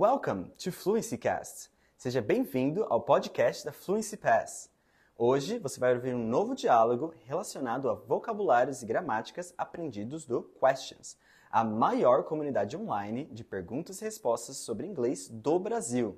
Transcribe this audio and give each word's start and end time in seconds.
Welcome 0.00 0.52
to 0.58 0.70
Fluency 0.70 1.18
Cast. 1.18 1.72
Seja 1.96 2.22
bem-vindo 2.22 2.86
ao 2.88 3.00
podcast 3.00 3.64
da 3.64 3.72
Fluency 3.72 4.16
Pass. 4.16 4.70
Hoje 5.16 5.58
você 5.58 5.80
vai 5.80 5.92
ouvir 5.92 6.14
um 6.14 6.24
novo 6.24 6.54
diálogo 6.54 7.12
relacionado 7.26 7.90
a 7.90 7.94
vocabulários 7.94 8.80
e 8.80 8.86
gramáticas 8.86 9.52
aprendidos 9.58 10.24
do 10.24 10.44
Questions, 10.60 11.16
a 11.50 11.64
maior 11.64 12.22
comunidade 12.22 12.76
online 12.76 13.24
de 13.24 13.42
perguntas 13.42 14.00
e 14.00 14.04
respostas 14.04 14.58
sobre 14.58 14.86
inglês 14.86 15.28
do 15.28 15.58
Brasil. 15.58 16.16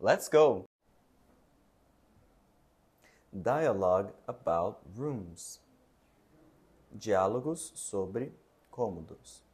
Let's 0.00 0.26
go! 0.30 0.64
Dialogue 3.30 4.10
about 4.26 4.78
rooms. 4.96 5.60
Diálogos 6.90 7.72
sobre 7.74 8.32
cômodos. 8.70 9.46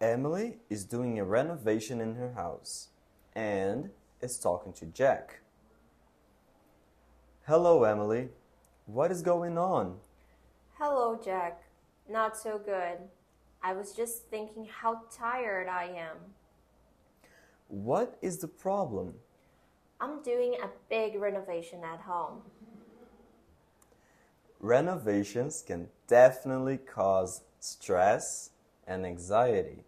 Emily 0.00 0.58
is 0.70 0.84
doing 0.84 1.18
a 1.18 1.24
renovation 1.24 2.00
in 2.00 2.14
her 2.14 2.32
house 2.34 2.88
and 3.34 3.90
is 4.20 4.38
talking 4.38 4.72
to 4.74 4.86
Jack. 4.86 5.40
Hello, 7.46 7.82
Emily. 7.82 8.28
What 8.86 9.10
is 9.10 9.22
going 9.22 9.58
on? 9.58 9.96
Hello, 10.78 11.18
Jack. 11.22 11.62
Not 12.08 12.36
so 12.36 12.58
good. 12.58 12.98
I 13.60 13.72
was 13.72 13.92
just 13.92 14.28
thinking 14.28 14.68
how 14.70 15.02
tired 15.10 15.66
I 15.66 15.86
am. 15.86 16.16
What 17.66 18.16
is 18.22 18.38
the 18.38 18.48
problem? 18.48 19.14
I'm 20.00 20.22
doing 20.22 20.54
a 20.62 20.68
big 20.88 21.20
renovation 21.20 21.80
at 21.82 22.00
home. 22.00 22.42
Renovations 24.60 25.64
can 25.66 25.88
definitely 26.06 26.76
cause 26.76 27.42
stress 27.58 28.50
and 28.88 29.06
anxiety, 29.06 29.84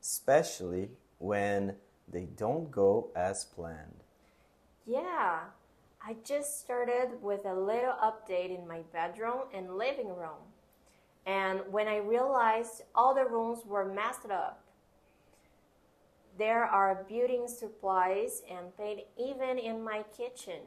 especially 0.00 0.90
when 1.18 1.74
they 2.06 2.26
don't 2.36 2.70
go 2.70 3.10
as 3.16 3.44
planned. 3.44 4.04
Yeah, 4.86 5.40
I 6.06 6.16
just 6.24 6.60
started 6.60 7.22
with 7.22 7.44
a 7.46 7.54
little 7.54 7.94
update 8.02 8.56
in 8.56 8.68
my 8.68 8.82
bedroom 8.92 9.48
and 9.54 9.76
living 9.76 10.08
room. 10.08 10.44
And 11.26 11.60
when 11.70 11.88
I 11.88 11.98
realized 11.98 12.82
all 12.94 13.14
the 13.14 13.24
rooms 13.24 13.60
were 13.66 13.84
messed 13.84 14.30
up, 14.30 14.62
there 16.38 16.64
are 16.64 17.04
building 17.08 17.46
supplies 17.46 18.42
and 18.50 18.76
paint 18.76 19.00
even 19.18 19.58
in 19.58 19.84
my 19.84 20.04
kitchen. 20.16 20.60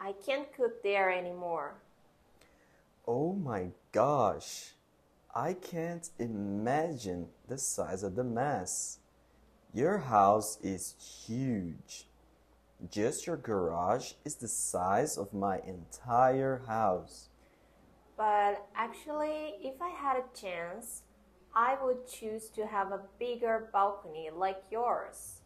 I 0.00 0.14
can't 0.26 0.52
cook 0.52 0.82
there 0.82 1.10
anymore. 1.10 1.74
Oh 3.06 3.32
my 3.32 3.68
gosh, 3.92 4.72
I 5.34 5.54
can't 5.54 6.10
imagine 6.18 7.28
the 7.48 7.56
size 7.56 8.02
of 8.02 8.16
the 8.16 8.24
mess. 8.24 8.98
Your 9.72 9.96
house 9.96 10.58
is 10.62 10.94
huge. 11.26 12.06
Just 12.90 13.26
your 13.26 13.38
garage 13.38 14.12
is 14.26 14.34
the 14.34 14.48
size 14.48 15.16
of 15.16 15.32
my 15.32 15.60
entire 15.60 16.62
house. 16.66 17.30
But 18.14 18.66
actually, 18.76 19.54
if 19.62 19.80
I 19.80 19.88
had 19.88 20.18
a 20.18 20.38
chance, 20.38 21.02
I 21.54 21.78
would 21.82 22.06
choose 22.06 22.50
to 22.50 22.66
have 22.66 22.92
a 22.92 23.00
bigger 23.18 23.70
balcony 23.72 24.28
like 24.34 24.62
yours 24.70 25.40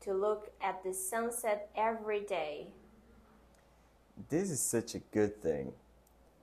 to 0.00 0.14
look 0.14 0.50
at 0.62 0.82
the 0.82 0.94
sunset 0.94 1.68
every 1.76 2.20
day. 2.20 2.68
This 4.30 4.50
is 4.50 4.60
such 4.60 4.94
a 4.94 5.00
good 5.12 5.42
thing. 5.42 5.72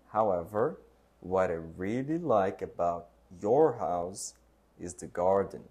However, 0.09 0.77
what 1.23 1.49
I 1.49 1.53
really 1.77 2.17
like 2.17 2.61
about 2.61 3.07
your 3.41 3.77
house 3.77 4.33
is 4.77 4.93
the 4.93 5.07
garden. 5.07 5.63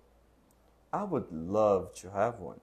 I 0.93 1.05
would 1.05 1.31
love 1.31 1.93
to 1.97 2.11
have 2.11 2.41
one. 2.41 2.61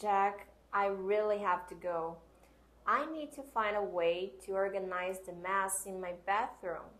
Jack, 0.00 0.48
I 0.72 0.86
really 0.86 1.38
have 1.38 1.66
to 1.68 1.74
go. 1.74 2.18
I 2.86 3.06
need 3.10 3.32
to 3.32 3.42
find 3.42 3.76
a 3.76 3.82
way 3.82 4.32
to 4.44 4.52
organize 4.52 5.18
the 5.26 5.32
mess 5.32 5.84
in 5.86 6.00
my 6.00 6.12
bathroom 6.26 6.92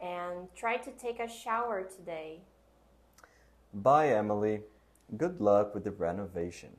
and 0.00 0.48
try 0.54 0.76
to 0.76 0.90
take 0.92 1.18
a 1.18 1.28
shower 1.28 1.82
today. 1.82 2.40
Bye, 3.74 4.10
Emily. 4.10 4.60
Good 5.16 5.40
luck 5.40 5.74
with 5.74 5.82
the 5.82 5.90
renovation. 5.90 6.70